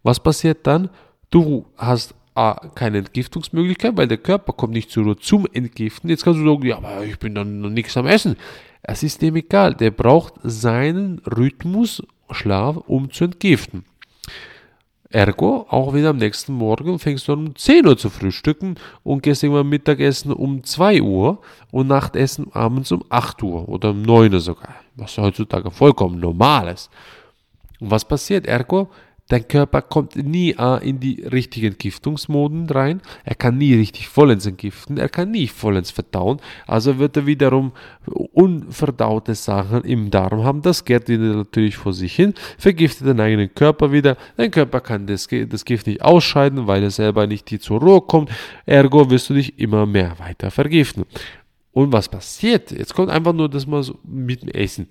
Was 0.03 0.19
passiert 0.19 0.67
dann? 0.67 0.89
Du 1.31 1.65
hast 1.77 2.13
A, 2.35 2.59
keine 2.75 2.99
Entgiftungsmöglichkeit, 2.99 3.95
weil 3.95 4.07
der 4.07 4.17
Körper 4.17 4.53
kommt 4.53 4.73
nicht 4.73 4.89
zur 4.89 5.03
Ruhe 5.03 5.17
zum 5.17 5.47
Entgiften. 5.51 6.09
Jetzt 6.09 6.23
kannst 6.23 6.39
du 6.39 6.45
sagen, 6.45 6.65
ja, 6.65 6.77
aber 6.77 7.03
ich 7.03 7.19
bin 7.19 7.35
dann 7.35 7.61
noch 7.61 7.69
nichts 7.69 7.95
am 7.95 8.07
Essen. 8.07 8.37
Es 8.83 9.01
ist 9.01 9.21
dem 9.21 9.37
egal. 9.37 9.73
Der 9.73 9.91
braucht 9.91 10.33
seinen 10.43 11.19
Rhythmus 11.19 12.03
Schlaf, 12.31 12.77
um 12.87 13.11
zu 13.11 13.25
entgiften. 13.25 13.85
Ergo, 15.09 15.67
auch 15.69 15.93
wieder 15.93 16.09
am 16.09 16.17
nächsten 16.17 16.53
Morgen 16.53 16.97
fängst 16.97 17.27
du 17.27 17.33
an 17.33 17.47
um 17.47 17.55
10 17.55 17.85
Uhr 17.85 17.97
zu 17.97 18.09
frühstücken 18.09 18.75
und 19.03 19.21
gehst 19.21 19.43
irgendwann 19.43 19.69
Mittagessen 19.69 20.33
um 20.33 20.63
2 20.63 21.03
Uhr 21.03 21.39
und 21.71 21.87
Nachtessen 21.87 22.51
abends 22.51 22.91
um 22.91 23.05
8 23.09 23.43
Uhr 23.43 23.69
oder 23.69 23.91
um 23.91 24.01
9 24.01 24.33
Uhr 24.33 24.39
sogar, 24.39 24.73
was 24.95 25.15
heutzutage 25.19 25.69
vollkommen 25.69 26.19
normal 26.19 26.69
ist. 26.69 26.89
Und 27.79 27.91
was 27.91 28.05
passiert? 28.05 28.47
Ergo, 28.47 28.89
Dein 29.33 29.47
Körper 29.47 29.81
kommt 29.81 30.15
nie 30.15 30.51
äh, 30.59 30.87
in 30.87 30.99
die 30.99 31.23
richtigen 31.23 31.65
Entgiftungsmoden 31.71 32.69
rein. 32.69 33.01
Er 33.23 33.33
kann 33.33 33.57
nie 33.57 33.73
richtig 33.73 34.07
vollends 34.07 34.45
entgiften. 34.45 34.99
Er 34.99 35.09
kann 35.09 35.31
nie 35.31 35.47
vollends 35.47 35.89
verdauen. 35.89 36.39
Also 36.67 36.99
wird 36.99 37.17
er 37.17 37.25
wiederum 37.25 37.71
unverdaute 38.05 39.33
Sachen 39.33 39.85
im 39.85 40.11
Darm 40.11 40.43
haben. 40.43 40.61
Das 40.61 40.85
geht 40.85 41.09
natürlich 41.09 41.77
vor 41.77 41.93
sich 41.93 42.15
hin. 42.15 42.35
Vergiftet 42.59 43.07
den 43.07 43.19
eigenen 43.19 43.51
Körper 43.55 43.91
wieder. 43.91 44.17
Dein 44.37 44.51
Körper 44.51 44.81
kann 44.81 45.07
das, 45.07 45.27
das 45.49 45.65
Gift 45.65 45.87
nicht 45.87 46.03
ausscheiden, 46.03 46.67
weil 46.67 46.83
er 46.83 46.91
selber 46.91 47.25
nicht 47.25 47.49
hier 47.49 47.59
zur 47.59 47.79
Ruhe 47.79 48.01
kommt. 48.01 48.29
Ergo 48.67 49.09
wirst 49.09 49.31
du 49.31 49.33
dich 49.33 49.57
immer 49.57 49.87
mehr 49.87 50.13
weiter 50.19 50.51
vergiften. 50.51 51.05
Und 51.71 51.91
was 51.91 52.07
passiert? 52.07 52.69
Jetzt 52.69 52.93
kommt 52.93 53.09
einfach 53.09 53.33
nur 53.33 53.49
das 53.49 53.65
mal 53.65 53.81
so 53.81 53.97
mit 54.03 54.43
dem 54.43 54.49
Essen. 54.49 54.87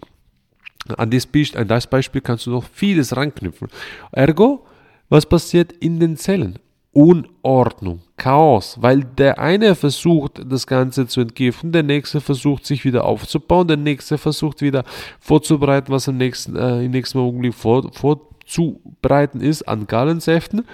An 0.96 1.10
das, 1.10 1.28
an 1.54 1.68
das 1.68 1.86
Beispiel 1.86 2.20
kannst 2.20 2.46
du 2.46 2.50
noch 2.50 2.64
vieles 2.64 3.16
ranknüpfen. 3.16 3.68
Ergo, 4.10 4.66
was 5.08 5.26
passiert 5.26 5.72
in 5.72 6.00
den 6.00 6.16
Zellen? 6.16 6.58
Unordnung, 6.94 8.00
Chaos, 8.18 8.76
weil 8.80 9.04
der 9.04 9.38
eine 9.38 9.74
versucht, 9.74 10.42
das 10.44 10.66
Ganze 10.66 11.06
zu 11.06 11.22
entgiften, 11.22 11.72
der 11.72 11.82
nächste 11.82 12.20
versucht, 12.20 12.66
sich 12.66 12.84
wieder 12.84 13.04
aufzubauen, 13.04 13.66
der 13.66 13.78
nächste 13.78 14.18
versucht 14.18 14.60
wieder 14.60 14.84
vorzubereiten, 15.18 15.90
was 15.90 16.08
im 16.08 16.18
nächsten, 16.18 16.54
äh, 16.54 16.84
im 16.84 16.90
nächsten 16.90 17.18
Augenblick 17.18 17.54
vor, 17.54 17.90
vorzubereiten 17.94 19.40
ist 19.40 19.62
an 19.62 19.86
Gallensäften. 19.86 20.66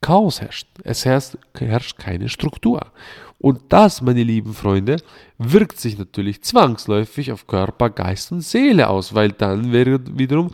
Chaos 0.00 0.40
herrscht. 0.40 0.68
Es 0.84 1.04
herrscht, 1.04 1.36
herrscht 1.58 1.98
keine 1.98 2.30
Struktur. 2.30 2.86
Und 3.38 3.60
das, 3.68 4.02
meine 4.02 4.22
lieben 4.22 4.52
Freunde, 4.52 4.96
wirkt 5.38 5.78
sich 5.78 5.96
natürlich 5.96 6.42
zwangsläufig 6.42 7.30
auf 7.30 7.46
Körper, 7.46 7.90
Geist 7.90 8.32
und 8.32 8.40
Seele 8.40 8.88
aus, 8.88 9.14
weil 9.14 9.30
dann 9.30 9.72
wiederum 9.72 10.50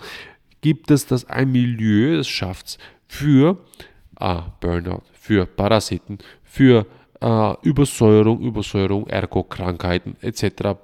gibt 0.60 0.90
es 0.90 1.06
das 1.06 1.28
ein 1.28 1.50
Milieu, 1.50 2.18
es 2.18 2.28
schafft 2.28 2.78
für 3.06 3.58
ah, 4.16 4.44
Burnout, 4.60 5.02
für 5.12 5.46
Parasiten, 5.46 6.18
für 6.42 6.86
äh, 7.20 7.54
Übersäuerung, 7.62 8.40
Übersäuerung, 8.40 9.06
ergo 9.06 9.44
Krankheiten 9.44 10.16
etc. 10.20 10.76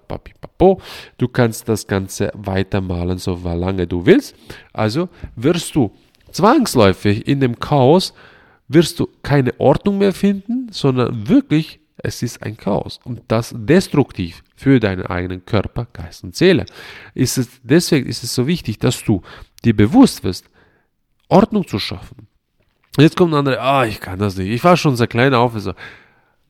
Du 1.18 1.28
kannst 1.28 1.68
das 1.68 1.86
Ganze 1.86 2.30
weitermalen, 2.34 3.18
so 3.18 3.38
lange 3.44 3.86
du 3.86 4.06
willst. 4.06 4.34
Also 4.72 5.08
wirst 5.36 5.74
du 5.74 5.90
zwangsläufig 6.30 7.26
in 7.28 7.40
dem 7.40 7.58
Chaos 7.58 8.14
wirst 8.68 9.00
du 9.00 9.08
keine 9.22 9.58
Ordnung 9.58 9.98
mehr 9.98 10.12
finden, 10.12 10.68
sondern 10.70 11.28
wirklich 11.28 11.79
es 12.02 12.22
ist 12.22 12.42
ein 12.42 12.56
Chaos 12.56 13.00
und 13.04 13.22
das 13.28 13.54
destruktiv 13.56 14.42
für 14.56 14.80
deinen 14.80 15.06
eigenen 15.06 15.44
Körper, 15.44 15.86
Geist 15.92 16.24
und 16.24 16.36
Seele. 16.36 16.66
Ist 17.14 17.38
es, 17.38 17.48
deswegen 17.62 18.08
ist 18.08 18.22
es 18.22 18.34
so 18.34 18.46
wichtig, 18.46 18.78
dass 18.78 19.02
du 19.02 19.22
dir 19.64 19.76
bewusst 19.76 20.24
wirst, 20.24 20.46
Ordnung 21.28 21.66
zu 21.66 21.78
schaffen. 21.78 22.26
Jetzt 22.98 23.16
kommt 23.16 23.32
ein 23.32 23.38
anderer, 23.38 23.62
ah, 23.62 23.84
ich 23.84 24.00
kann 24.00 24.18
das 24.18 24.36
nicht. 24.36 24.50
Ich 24.50 24.64
war 24.64 24.76
schon 24.76 24.96
sehr 24.96 25.06
klein 25.06 25.32
auf. 25.32 25.52
So, 25.58 25.72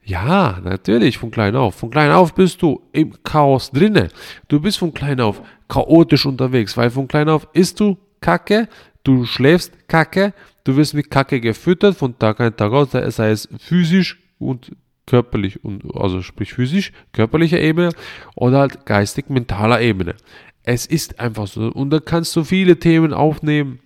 ja, 0.02 0.58
natürlich, 0.62 1.18
von 1.18 1.30
klein 1.30 1.54
auf. 1.54 1.74
Von 1.74 1.90
klein 1.90 2.10
auf 2.10 2.34
bist 2.34 2.62
du 2.62 2.80
im 2.92 3.22
Chaos 3.22 3.70
drinne. 3.70 4.08
Du 4.48 4.60
bist 4.60 4.78
von 4.78 4.94
klein 4.94 5.20
auf 5.20 5.42
chaotisch 5.68 6.26
unterwegs, 6.26 6.76
weil 6.76 6.90
von 6.90 7.06
klein 7.08 7.28
auf 7.28 7.46
isst 7.52 7.78
du 7.80 7.98
Kacke, 8.20 8.68
du 9.04 9.24
schläfst 9.24 9.88
Kacke, 9.88 10.32
du 10.64 10.76
wirst 10.76 10.94
mit 10.94 11.10
Kacke 11.10 11.40
gefüttert 11.40 11.96
von 11.96 12.18
Tag 12.18 12.40
ein 12.40 12.56
Tag 12.56 12.72
aus, 12.72 12.90
sei 12.90 13.30
es 13.30 13.48
physisch 13.58 14.18
und 14.38 14.72
körperlich 15.10 15.64
und 15.64 15.82
also 15.96 16.22
sprich 16.22 16.52
physisch, 16.52 16.92
körperlicher 17.12 17.60
Ebene 17.60 17.90
oder 18.36 18.60
halt 18.60 18.86
geistig 18.86 19.28
mentaler 19.28 19.80
Ebene. 19.80 20.14
Es 20.62 20.86
ist 20.86 21.18
einfach 21.18 21.48
so. 21.48 21.62
Und 21.72 21.90
da 21.90 21.98
kannst 21.98 22.36
du 22.36 22.44
viele 22.44 22.78
Themen 22.78 23.12
aufnehmen. 23.12 23.80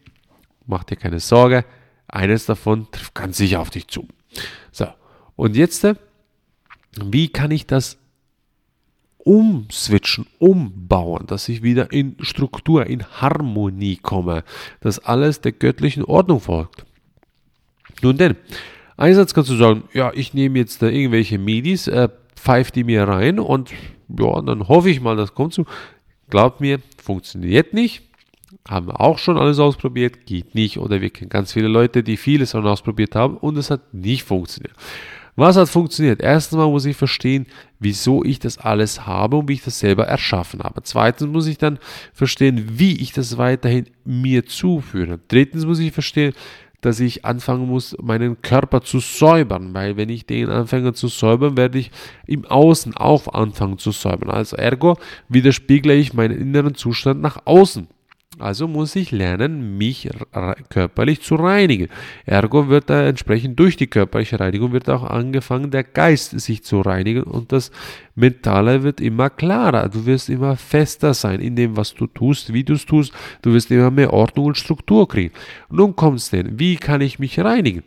Mach 0.66 0.84
dir 0.84 0.96
keine 0.96 1.20
Sorge. 1.20 1.64
Eines 2.08 2.44
davon 2.44 2.88
trifft 2.92 3.14
ganz 3.14 3.38
sicher 3.38 3.60
auf 3.60 3.70
dich 3.70 3.88
zu. 3.88 4.06
So, 4.70 4.86
und 5.34 5.56
jetzt, 5.56 5.86
wie 7.02 7.28
kann 7.28 7.50
ich 7.50 7.66
das 7.66 7.96
umswitchen, 9.16 10.26
umbauen, 10.38 11.26
dass 11.26 11.48
ich 11.48 11.62
wieder 11.62 11.90
in 11.90 12.16
Struktur, 12.20 12.86
in 12.86 13.02
Harmonie 13.02 13.96
komme, 13.96 14.44
dass 14.80 14.98
alles 14.98 15.40
der 15.40 15.52
göttlichen 15.52 16.04
Ordnung 16.04 16.40
folgt? 16.40 16.84
Nun 18.02 18.18
denn, 18.18 18.36
einerseits 18.96 19.34
kannst 19.34 19.50
du 19.50 19.56
sagen, 19.56 19.84
ja, 19.92 20.12
ich 20.14 20.34
nehme 20.34 20.58
jetzt 20.58 20.82
da 20.82 20.86
irgendwelche 20.86 21.38
Midis, 21.38 21.88
äh, 21.88 22.08
pfeife 22.36 22.72
die 22.72 22.84
mir 22.84 23.08
rein 23.08 23.38
und 23.38 23.70
ja, 24.08 24.40
dann 24.42 24.68
hoffe 24.68 24.90
ich 24.90 25.00
mal, 25.00 25.16
das 25.16 25.34
kommt 25.34 25.54
zu. 25.54 25.64
Glaubt 26.30 26.60
mir, 26.60 26.80
funktioniert 27.02 27.72
nicht. 27.72 28.02
Haben 28.66 28.86
wir 28.86 29.00
auch 29.00 29.18
schon 29.18 29.36
alles 29.36 29.58
ausprobiert, 29.58 30.26
geht 30.26 30.54
nicht. 30.54 30.78
Oder 30.78 31.00
wir 31.00 31.10
kennen 31.10 31.28
ganz 31.28 31.52
viele 31.52 31.68
Leute, 31.68 32.02
die 32.02 32.16
vieles 32.16 32.52
schon 32.52 32.66
ausprobiert 32.66 33.14
haben 33.14 33.36
und 33.36 33.56
es 33.58 33.70
hat 33.70 33.92
nicht 33.92 34.22
funktioniert. 34.24 34.74
Was 35.36 35.56
hat 35.56 35.68
funktioniert? 35.68 36.22
Erstens 36.22 36.56
mal 36.56 36.68
muss 36.68 36.84
ich 36.84 36.96
verstehen, 36.96 37.46
wieso 37.80 38.22
ich 38.24 38.38
das 38.38 38.56
alles 38.58 39.04
habe 39.04 39.36
und 39.36 39.48
wie 39.48 39.54
ich 39.54 39.64
das 39.64 39.80
selber 39.80 40.06
erschaffen 40.06 40.62
habe. 40.62 40.82
Zweitens 40.84 41.28
muss 41.28 41.48
ich 41.48 41.58
dann 41.58 41.78
verstehen, 42.12 42.78
wie 42.78 43.00
ich 43.02 43.12
das 43.12 43.36
weiterhin 43.36 43.86
mir 44.04 44.46
zuführe. 44.46 45.18
Drittens 45.26 45.66
muss 45.66 45.80
ich 45.80 45.92
verstehen, 45.92 46.34
dass 46.84 47.00
ich 47.00 47.24
anfangen 47.24 47.66
muss, 47.66 47.96
meinen 48.02 48.42
Körper 48.42 48.82
zu 48.82 49.00
säubern, 49.00 49.72
weil 49.72 49.96
wenn 49.96 50.08
ich 50.08 50.26
den 50.26 50.50
anfange 50.50 50.92
zu 50.92 51.08
säubern, 51.08 51.56
werde 51.56 51.78
ich 51.78 51.90
im 52.26 52.44
Außen 52.44 52.96
auch 52.96 53.28
anfangen 53.28 53.78
zu 53.78 53.90
säubern. 53.90 54.30
Also 54.30 54.56
ergo 54.56 54.98
widerspiegle 55.28 55.94
ich 55.94 56.12
meinen 56.12 56.38
inneren 56.38 56.74
Zustand 56.74 57.20
nach 57.20 57.38
außen. 57.46 57.88
Also 58.38 58.66
muss 58.66 58.96
ich 58.96 59.12
lernen, 59.12 59.78
mich 59.78 60.08
körperlich 60.68 61.22
zu 61.22 61.36
reinigen. 61.36 61.88
Ergo 62.26 62.68
wird 62.68 62.90
da 62.90 63.06
entsprechend 63.06 63.58
durch 63.60 63.76
die 63.76 63.86
körperliche 63.86 64.40
Reinigung 64.40 64.72
wird 64.72 64.90
auch 64.90 65.04
angefangen, 65.04 65.70
der 65.70 65.84
Geist 65.84 66.38
sich 66.40 66.64
zu 66.64 66.80
reinigen 66.80 67.22
und 67.22 67.52
das 67.52 67.70
Mentale 68.16 68.82
wird 68.82 69.00
immer 69.00 69.30
klarer. 69.30 69.88
Du 69.88 70.04
wirst 70.06 70.28
immer 70.28 70.56
fester 70.56 71.14
sein 71.14 71.40
in 71.40 71.54
dem, 71.54 71.76
was 71.76 71.94
du 71.94 72.06
tust, 72.08 72.52
wie 72.52 72.64
du 72.64 72.74
es 72.74 72.86
tust. 72.86 73.12
Du 73.42 73.52
wirst 73.52 73.70
immer 73.70 73.90
mehr 73.90 74.12
Ordnung 74.12 74.46
und 74.46 74.58
Struktur 74.58 75.06
kriegen. 75.06 75.32
nun 75.70 75.94
kommt 75.94 76.18
es 76.18 76.30
denn, 76.30 76.58
wie 76.58 76.76
kann 76.76 77.00
ich 77.00 77.18
mich 77.20 77.38
reinigen? 77.38 77.84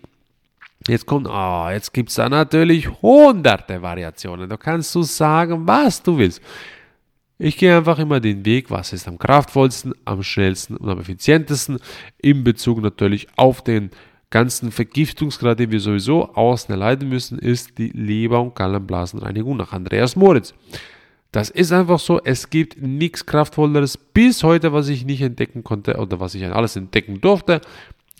Jetzt 0.88 1.06
kommt, 1.06 1.28
oh, 1.30 1.68
jetzt 1.70 1.94
gibt 1.94 2.10
es 2.10 2.16
da 2.16 2.30
natürlich 2.30 2.88
hunderte 3.02 3.82
Variationen. 3.82 4.48
Da 4.48 4.56
kannst 4.56 4.96
du 4.96 5.04
sagen, 5.04 5.68
was 5.68 6.02
du 6.02 6.18
willst. 6.18 6.42
Ich 7.40 7.58
gehe 7.58 7.78
einfach 7.78 8.00
immer 8.00 8.20
den 8.20 8.46
Weg, 8.46 8.72
was 8.72 8.94
ist 8.94 9.08
am 9.08 9.20
kraftvollsten, 9.20 9.94
am 10.06 10.24
schnellsten 10.24 10.76
und 10.76 10.90
am 10.90 11.00
effizientesten 11.00 11.78
in 12.18 12.44
Bezug 12.44 12.82
natürlich 12.82 13.28
auf 13.36 13.64
den 13.64 13.92
ganzen 14.32 14.72
Vergiftungsgrad, 14.72 15.60
den 15.60 15.70
wir 15.70 15.80
sowieso 15.80 16.34
außen 16.34 16.72
erleiden 16.72 17.10
müssen, 17.10 17.38
ist 17.38 17.78
die 17.78 17.90
Leber- 17.90 18.42
und 18.42 18.56
Gallenblasenreinigung 18.56 19.56
nach 19.56 19.72
Andreas 19.72 20.16
Moritz. 20.16 20.56
Das 21.32 21.52
ist 21.52 21.72
einfach 21.72 22.00
so, 22.00 22.20
es 22.24 22.50
gibt 22.50 22.82
nichts 22.82 23.26
Kraftvolleres 23.26 23.98
bis 23.98 24.44
heute, 24.44 24.74
was 24.74 24.90
ich 24.90 25.06
nicht 25.06 25.22
entdecken 25.22 25.64
konnte 25.64 25.98
oder 25.98 26.20
was 26.20 26.34
ich 26.34 26.44
alles 26.44 26.76
entdecken 26.76 27.22
durfte, 27.22 27.62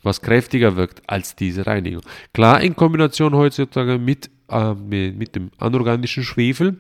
was 0.04 0.22
kräftiger 0.22 0.76
wirkt 0.76 1.02
als 1.08 1.36
diese 1.36 1.66
Reinigung. 1.66 2.04
Klar, 2.34 2.62
in 2.62 2.76
Kombination 2.76 3.34
heutzutage 3.34 3.98
mit, 3.98 4.30
äh, 4.50 4.76
mit 4.76 5.36
dem 5.36 5.50
anorganischen 5.58 6.24
Schwefel 6.24 6.78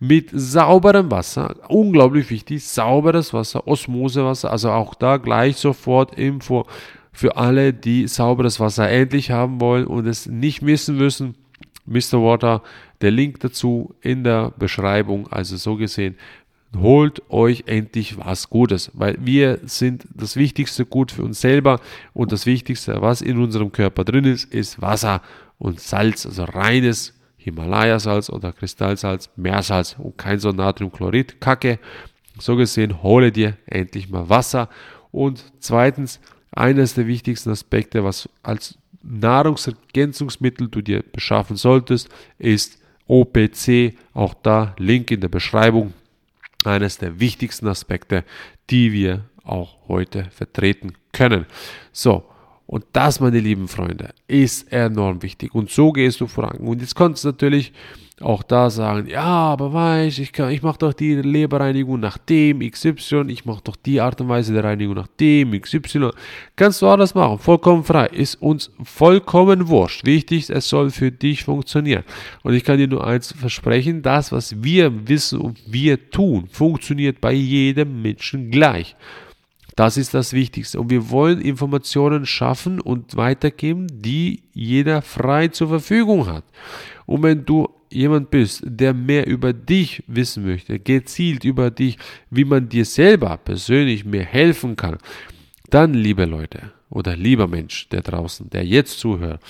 mit 0.00 0.30
sauberem 0.32 1.10
Wasser. 1.10 1.56
Unglaublich 1.68 2.30
wichtig, 2.30 2.64
sauberes 2.64 3.32
Wasser, 3.32 3.66
Osmosewasser, 3.66 4.50
also 4.50 4.70
auch 4.70 4.94
da 4.94 5.16
gleich 5.16 5.56
sofort 5.56 6.14
Info 6.16 6.66
für 7.12 7.36
alle, 7.36 7.72
die 7.72 8.08
sauberes 8.08 8.58
Wasser 8.60 8.88
endlich 8.90 9.30
haben 9.30 9.60
wollen 9.60 9.86
und 9.86 10.06
es 10.06 10.26
nicht 10.26 10.62
missen 10.62 10.96
müssen. 10.96 11.36
Mr. 11.86 12.22
Water, 12.22 12.62
der 13.00 13.10
Link 13.10 13.40
dazu 13.40 13.94
in 14.00 14.24
der 14.24 14.52
Beschreibung. 14.58 15.28
Also 15.30 15.56
so 15.56 15.76
gesehen, 15.76 16.16
holt 16.76 17.22
euch 17.30 17.64
endlich 17.66 18.18
was 18.18 18.50
Gutes, 18.50 18.90
weil 18.94 19.16
wir 19.20 19.60
sind 19.64 20.06
das 20.12 20.36
wichtigste 20.36 20.84
Gut 20.86 21.12
für 21.12 21.22
uns 21.22 21.40
selber 21.40 21.80
und 22.12 22.32
das 22.32 22.46
Wichtigste, 22.46 23.00
was 23.00 23.20
in 23.22 23.38
unserem 23.38 23.70
Körper 23.70 24.04
drin 24.04 24.24
ist, 24.24 24.52
ist 24.52 24.80
Wasser 24.80 25.22
und 25.58 25.80
Salz, 25.80 26.26
also 26.26 26.44
reines 26.44 27.14
Himalayasalz 27.44 28.30
oder 28.30 28.54
Kristallsalz, 28.54 29.28
Meersalz 29.36 29.96
und 29.98 30.16
kein 30.16 30.38
so 30.38 30.50
Natriumchlorid. 30.50 31.42
Kacke. 31.42 31.78
So 32.38 32.56
gesehen, 32.56 33.02
hole 33.02 33.30
dir 33.30 33.58
endlich 33.66 34.08
mal 34.08 34.28
Wasser. 34.30 34.70
Und 35.12 35.44
zweitens, 35.60 36.20
eines 36.50 36.94
der 36.94 37.06
wichtigsten 37.06 37.50
Aspekte, 37.50 38.02
was 38.02 38.28
als 38.42 38.78
Nahrungsergänzungsmittel 39.02 40.68
du 40.68 40.80
dir 40.80 41.02
beschaffen 41.02 41.56
solltest, 41.56 42.08
ist 42.38 42.78
OPC. 43.06 43.94
Auch 44.14 44.32
da 44.32 44.74
Link 44.78 45.10
in 45.10 45.20
der 45.20 45.28
Beschreibung. 45.28 45.92
Eines 46.64 46.96
der 46.96 47.20
wichtigsten 47.20 47.68
Aspekte, 47.68 48.24
die 48.70 48.90
wir 48.92 49.26
auch 49.44 49.76
heute 49.86 50.24
vertreten 50.30 50.94
können. 51.12 51.44
So, 51.92 52.24
und 52.66 52.84
das, 52.92 53.20
meine 53.20 53.40
lieben 53.40 53.68
Freunde, 53.68 54.10
ist 54.26 54.72
enorm 54.72 55.22
wichtig. 55.22 55.54
Und 55.54 55.70
so 55.70 55.92
gehst 55.92 56.20
du 56.20 56.26
voran. 56.26 56.58
Und 56.58 56.80
jetzt 56.80 56.94
kannst 56.94 57.24
du 57.24 57.28
natürlich 57.28 57.72
auch 58.20 58.44
da 58.44 58.70
sagen, 58.70 59.08
ja, 59.08 59.22
aber 59.22 59.72
weißt 59.72 60.20
ich, 60.20 60.38
ich 60.38 60.62
mache 60.62 60.78
doch 60.78 60.92
die 60.92 61.16
Leberreinigung 61.16 61.98
nach 61.98 62.16
dem 62.16 62.60
XY, 62.60 63.24
ich 63.28 63.44
mache 63.44 63.62
doch 63.64 63.74
die 63.74 64.00
Art 64.00 64.20
und 64.20 64.28
Weise 64.28 64.52
der 64.52 64.62
Reinigung 64.62 64.94
nach 64.94 65.08
dem 65.18 65.60
XY. 65.60 66.10
Kannst 66.54 66.80
du 66.80 66.86
alles 66.86 67.14
machen, 67.14 67.38
vollkommen 67.38 67.82
frei. 67.82 68.06
Ist 68.06 68.40
uns 68.40 68.70
vollkommen 68.82 69.68
wurscht. 69.68 70.06
Wichtig, 70.06 70.48
es 70.48 70.68
soll 70.68 70.90
für 70.90 71.10
dich 71.10 71.44
funktionieren. 71.44 72.04
Und 72.44 72.54
ich 72.54 72.62
kann 72.62 72.78
dir 72.78 72.86
nur 72.88 73.04
eins 73.04 73.32
versprechen, 73.32 74.02
das, 74.02 74.30
was 74.30 74.62
wir 74.62 75.08
wissen 75.08 75.40
und 75.40 75.60
wir 75.66 76.10
tun, 76.10 76.46
funktioniert 76.50 77.20
bei 77.20 77.32
jedem 77.32 78.00
Menschen 78.00 78.50
gleich. 78.50 78.94
Das 79.76 79.96
ist 79.96 80.14
das 80.14 80.32
Wichtigste. 80.32 80.80
Und 80.80 80.90
wir 80.90 81.10
wollen 81.10 81.40
Informationen 81.40 82.26
schaffen 82.26 82.80
und 82.80 83.16
weitergeben, 83.16 83.86
die 83.90 84.44
jeder 84.52 85.02
frei 85.02 85.48
zur 85.48 85.68
Verfügung 85.68 86.26
hat. 86.26 86.44
Und 87.06 87.22
wenn 87.22 87.44
du 87.44 87.68
jemand 87.90 88.30
bist, 88.30 88.62
der 88.64 88.94
mehr 88.94 89.26
über 89.26 89.52
dich 89.52 90.02
wissen 90.06 90.44
möchte, 90.44 90.78
gezielt 90.78 91.44
über 91.44 91.70
dich, 91.70 91.98
wie 92.30 92.44
man 92.44 92.68
dir 92.68 92.84
selber 92.84 93.36
persönlich 93.36 94.04
mehr 94.04 94.24
helfen 94.24 94.76
kann, 94.76 94.98
dann, 95.70 95.94
liebe 95.94 96.24
Leute 96.24 96.72
oder 96.90 97.16
lieber 97.16 97.48
Mensch 97.48 97.88
der 97.88 98.02
draußen, 98.02 98.50
der 98.50 98.64
jetzt 98.64 99.00
zuhört, 99.00 99.42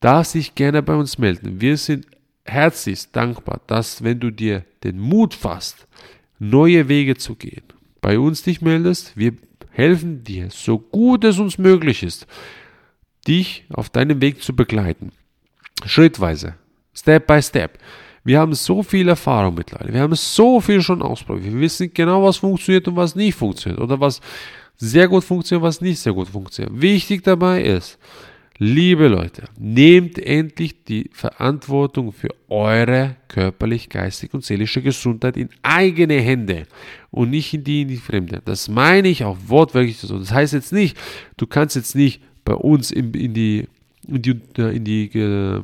darfst 0.00 0.34
dich 0.34 0.54
gerne 0.54 0.82
bei 0.82 0.94
uns 0.94 1.18
melden. 1.18 1.60
Wir 1.60 1.76
sind 1.76 2.06
herzlich 2.44 3.10
dankbar, 3.10 3.60
dass 3.66 4.02
wenn 4.02 4.20
du 4.20 4.30
dir 4.30 4.64
den 4.82 4.98
Mut 4.98 5.34
fasst, 5.34 5.86
neue 6.38 6.88
Wege 6.88 7.16
zu 7.16 7.34
gehen, 7.34 7.62
bei 8.04 8.18
uns 8.18 8.42
dich 8.42 8.60
meldest. 8.60 9.16
Wir 9.16 9.32
helfen 9.70 10.24
dir, 10.24 10.50
so 10.50 10.78
gut 10.78 11.24
es 11.24 11.38
uns 11.38 11.56
möglich 11.56 12.02
ist, 12.02 12.26
dich 13.26 13.64
auf 13.72 13.88
deinem 13.88 14.20
Weg 14.20 14.42
zu 14.42 14.54
begleiten. 14.54 15.10
Schrittweise, 15.86 16.54
Step 16.92 17.26
by 17.26 17.40
Step. 17.40 17.78
Wir 18.22 18.40
haben 18.40 18.52
so 18.52 18.82
viel 18.82 19.08
Erfahrung 19.08 19.54
mittlerweile. 19.54 19.94
Wir 19.94 20.02
haben 20.02 20.14
so 20.16 20.60
viel 20.60 20.82
schon 20.82 21.00
ausprobiert. 21.00 21.54
Wir 21.54 21.60
wissen 21.60 21.92
genau, 21.94 22.22
was 22.22 22.36
funktioniert 22.36 22.86
und 22.88 22.96
was 22.96 23.16
nicht 23.16 23.36
funktioniert. 23.36 23.80
Oder 23.80 23.98
was 23.98 24.20
sehr 24.76 25.08
gut 25.08 25.24
funktioniert, 25.24 25.62
was 25.62 25.80
nicht 25.80 25.98
sehr 25.98 26.12
gut 26.12 26.28
funktioniert. 26.28 26.78
Wichtig 26.78 27.24
dabei 27.24 27.62
ist, 27.62 27.98
liebe 28.58 29.08
Leute, 29.08 29.44
nehmt 29.58 30.18
endlich 30.18 30.84
die 30.84 31.10
Verantwortung 31.12 32.12
für 32.12 32.28
eure 32.48 33.16
körperlich, 33.28 33.88
geistig 33.88 34.32
und 34.32 34.44
seelische 34.44 34.82
Gesundheit 34.82 35.36
in 35.36 35.48
eigene 35.62 36.20
Hände 36.20 36.66
und 37.10 37.30
nicht 37.30 37.52
in 37.52 37.64
die 37.64 37.82
in 37.82 37.88
die 37.88 37.96
Fremde. 37.96 38.40
Das 38.44 38.68
meine 38.68 39.08
ich 39.08 39.24
auch 39.24 39.36
wortwörtlich 39.46 39.98
so. 39.98 40.18
Das 40.18 40.32
heißt 40.32 40.52
jetzt 40.52 40.72
nicht, 40.72 40.96
du 41.36 41.46
kannst 41.46 41.76
jetzt 41.76 41.94
nicht 41.94 42.22
bei 42.44 42.54
uns 42.54 42.90
in, 42.90 43.12
in 43.14 43.34
die 43.34 43.68
in 44.08 44.22
die, 44.22 44.40
in 44.56 44.84
die 44.84 45.08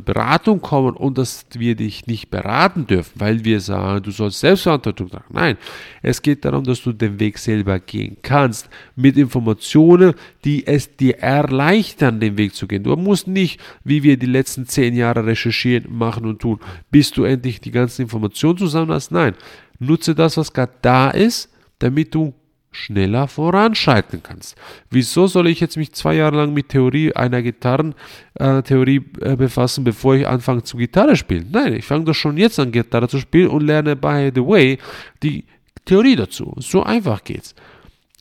Beratung 0.05 0.61
kommen 0.61 0.97
und 0.97 1.19
dass 1.19 1.47
wir 1.53 1.75
dich 1.75 2.07
nicht 2.07 2.31
beraten 2.31 2.87
dürfen, 2.87 3.13
weil 3.17 3.45
wir 3.45 3.61
sagen, 3.61 4.03
du 4.03 4.11
sollst 4.11 4.41
Selbstverantwortung 4.41 5.11
tragen. 5.11 5.33
Nein, 5.33 5.57
es 6.03 6.23
geht 6.23 6.45
darum, 6.45 6.65
dass 6.65 6.83
du 6.83 6.93
den 6.93 7.21
Weg 7.21 7.39
selber 7.39 7.79
gehen 7.79 8.17
kannst 8.23 8.69
mit 8.97 9.17
Informationen, 9.17 10.15
die 10.45 10.67
es 10.67 10.97
dir 10.97 11.19
erleichtern, 11.19 12.21
den 12.21 12.37
Weg 12.39 12.55
zu 12.55 12.67
gehen. 12.67 12.83
Du 12.83 12.95
musst 12.97 13.27
nicht, 13.27 13.61
wie 13.85 14.03
wir 14.03 14.17
die 14.17 14.27
letzten 14.27 14.67
zehn 14.67 14.95
Jahre 14.95 15.27
recherchieren, 15.27 15.87
machen 15.97 16.27
und 16.27 16.41
tun, 16.41 16.59
bis 16.91 17.11
du 17.11 17.25
endlich 17.25 17.61
die 17.61 17.71
ganzen 17.71 18.03
Informationen 18.03 18.59
zusammen 18.59 18.93
hast. 18.93 19.13
Nein, 19.13 19.35
nutze 19.79 20.15
das, 20.15 20.37
was 20.37 20.53
gerade 20.53 20.73
da 20.83 21.11
ist, 21.11 21.51
damit 21.79 22.15
du 22.15 22.35
schneller 22.73 23.27
voranschreiten 23.27 24.23
kannst. 24.23 24.57
Wieso 24.91 25.27
soll 25.27 25.49
ich 25.49 25.61
jetzt 25.61 25.77
mich 25.77 25.93
zwei 25.93 26.15
Jahre 26.15 26.37
lang 26.37 26.55
mit 26.55 26.69
Theorie 26.69 27.13
einer 27.13 27.43
Gitarrentheorie 27.43 29.05
äh, 29.21 29.33
äh, 29.33 29.37
befassen, 29.37 29.83
bevor 29.83 30.15
ich 30.15 30.27
anfange 30.27 30.63
zu 30.63 30.77
Gitarre 30.77 31.17
spielen? 31.17 31.49
Nein, 31.51 31.75
ich 31.75 31.85
fange 31.85 32.05
doch 32.05 32.15
schon 32.15 32.37
jetzt 32.37 32.61
an 32.61 32.71
Gitarre 32.71 33.09
zu 33.09 33.19
spielen 33.19 33.49
und 33.49 33.67
lerne 33.67 33.97
by 33.97 34.31
the 34.33 34.41
way 34.41 34.79
die 35.23 35.45
Theorie 35.85 36.15
dazu. 36.15 36.55
So 36.59 36.83
einfach 36.85 37.25
geht's. 37.25 37.55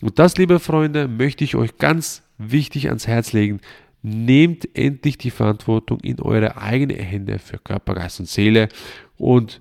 Und 0.01 0.17
das, 0.17 0.37
liebe 0.37 0.59
Freunde, 0.59 1.07
möchte 1.07 1.43
ich 1.43 1.55
euch 1.55 1.77
ganz 1.77 2.23
wichtig 2.37 2.87
ans 2.87 3.05
Herz 3.05 3.33
legen. 3.33 3.59
Nehmt 4.01 4.75
endlich 4.75 5.17
die 5.17 5.29
Verantwortung 5.29 5.99
in 5.99 6.21
eure 6.21 6.57
eigenen 6.57 6.97
Hände 6.97 7.37
für 7.37 7.59
Körper, 7.59 7.95
Geist 7.95 8.19
und 8.19 8.27
Seele 8.27 8.69
und 9.17 9.59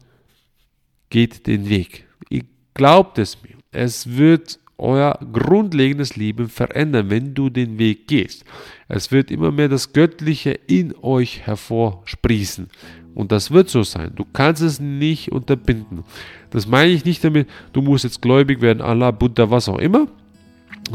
geht 1.11 1.47
den 1.47 1.68
Weg. 1.68 2.07
Ihr 2.30 2.45
glaubt 2.73 3.18
es 3.18 3.42
mir. 3.42 3.57
Es 3.73 4.16
wird 4.16 4.61
euer 4.78 5.18
grundlegendes 5.32 6.16
Leben 6.16 6.49
verändern, 6.49 7.11
wenn 7.11 7.35
du 7.35 7.50
den 7.50 7.78
Weg 7.78 8.06
gehst. 8.06 8.44
Es 8.88 9.11
wird 9.11 9.30
immer 9.30 9.50
mehr 9.50 9.68
das 9.68 9.92
Göttliche 9.92 10.52
in 10.52 10.94
euch 11.02 11.47
hervorsprießen. 11.47 12.68
Und 13.14 13.32
das 13.32 13.50
wird 13.50 13.68
so 13.68 13.82
sein. 13.82 14.12
Du 14.14 14.25
kannst 14.25 14.62
es 14.62 14.78
nicht 14.78 15.32
unterbinden. 15.32 16.04
Das 16.50 16.68
meine 16.68 16.92
ich 16.92 17.04
nicht 17.04 17.25
damit, 17.25 17.49
du 17.73 17.82
musst 17.82 18.04
jetzt 18.04 18.23
gläubig 18.23 18.61
werden, 18.61 18.80
Allah, 18.80 19.11
Buddha, 19.11 19.50
was 19.50 19.68
auch 19.68 19.78
immer, 19.78 20.06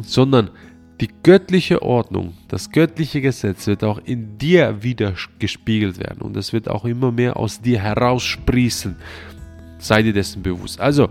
sondern 0.01 0.49
die 1.01 1.09
göttliche 1.21 1.81
Ordnung, 1.81 2.33
das 2.47 2.71
göttliche 2.71 3.19
Gesetz 3.19 3.67
wird 3.67 3.83
auch 3.83 3.99
in 4.05 4.37
dir 4.37 4.83
wieder 4.83 5.15
gespiegelt 5.39 5.99
werden 5.99 6.21
und 6.21 6.37
es 6.37 6.53
wird 6.53 6.69
auch 6.69 6.85
immer 6.85 7.11
mehr 7.11 7.35
aus 7.35 7.59
dir 7.59 7.81
heraussprießen. 7.81 8.95
Sei 9.79 10.01
dir 10.01 10.13
dessen 10.13 10.41
bewusst. 10.41 10.79
Also, 10.79 11.09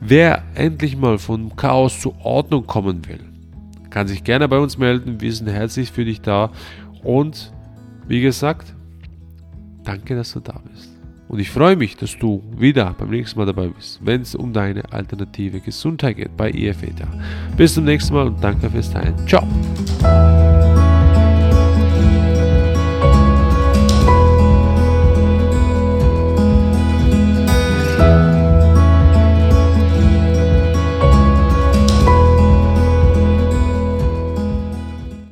Wer 0.00 0.42
endlich 0.54 0.96
mal 0.96 1.18
vom 1.18 1.56
Chaos 1.56 2.00
zur 2.00 2.14
Ordnung 2.24 2.66
kommen 2.66 3.06
will, 3.08 3.20
kann 3.90 4.06
sich 4.06 4.22
gerne 4.22 4.48
bei 4.48 4.58
uns 4.58 4.78
melden. 4.78 5.20
Wir 5.20 5.32
sind 5.32 5.48
herzlich 5.48 5.90
für 5.90 6.04
dich 6.04 6.20
da. 6.20 6.50
Und 7.02 7.52
wie 8.06 8.20
gesagt, 8.20 8.74
danke, 9.84 10.14
dass 10.14 10.32
du 10.32 10.40
da 10.40 10.60
bist. 10.72 10.90
Und 11.28 11.40
ich 11.40 11.50
freue 11.50 11.76
mich, 11.76 11.96
dass 11.96 12.16
du 12.16 12.42
wieder 12.56 12.94
beim 12.96 13.10
nächsten 13.10 13.38
Mal 13.38 13.46
dabei 13.46 13.68
bist, 13.68 14.00
wenn 14.02 14.22
es 14.22 14.34
um 14.34 14.52
deine 14.52 14.92
alternative 14.92 15.60
Gesundheit 15.60 16.16
geht 16.16 16.36
bei 16.36 16.50
EFETA. 16.50 17.06
Bis 17.56 17.74
zum 17.74 17.84
nächsten 17.84 18.14
Mal 18.14 18.28
und 18.28 18.42
danke 18.42 18.70
fürs 18.70 18.90
Teilen. 18.90 19.14
Ciao. 19.26 19.46